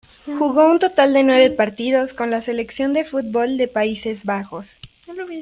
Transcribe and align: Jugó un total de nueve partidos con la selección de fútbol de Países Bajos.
Jugó 0.25 0.65
un 0.65 0.79
total 0.79 1.13
de 1.13 1.21
nueve 1.21 1.51
partidos 1.51 2.15
con 2.15 2.31
la 2.31 2.41
selección 2.41 2.91
de 2.91 3.05
fútbol 3.05 3.59
de 3.59 3.67
Países 3.67 4.25
Bajos. 4.25 4.79